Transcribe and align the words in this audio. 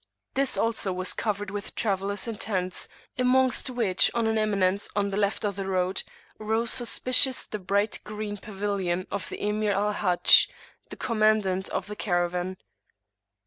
This 0.33 0.57
also 0.57 0.91
was 0.91 1.13
covered 1.13 1.51
with 1.51 1.75
travellers 1.75 2.27
and 2.27 2.41
tents, 2.41 2.89
amongst 3.19 3.69
which 3.69 4.09
on 4.15 4.25
an 4.25 4.35
eminence 4.35 4.87
to 4.95 5.03
the 5.07 5.15
left 5.15 5.45
of 5.45 5.55
the 5.55 5.67
road, 5.67 6.01
rose 6.39 6.77
conspicuous 6.77 7.45
the 7.45 7.59
bright 7.59 7.99
green 8.03 8.37
pavilion 8.37 9.05
of 9.11 9.29
the 9.29 9.39
Emir 9.39 9.73
Al 9.73 9.91
Hajj, 9.91 10.49
the 10.89 10.95
commandant 10.97 11.69
of 11.69 11.85
the 11.85 11.95
Caravan. 11.95 12.57